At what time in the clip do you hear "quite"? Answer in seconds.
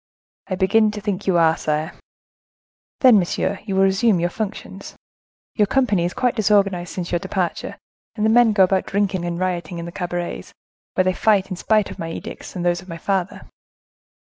6.15-6.35